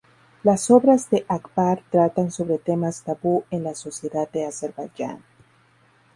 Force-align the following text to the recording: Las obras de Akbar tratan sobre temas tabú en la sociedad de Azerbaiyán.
Las 0.41 0.71
obras 0.71 1.11
de 1.11 1.27
Akbar 1.27 1.83
tratan 1.91 2.31
sobre 2.31 2.57
temas 2.57 3.03
tabú 3.03 3.43
en 3.51 3.63
la 3.63 3.75
sociedad 3.75 4.27
de 4.31 4.45
Azerbaiyán. 4.47 5.23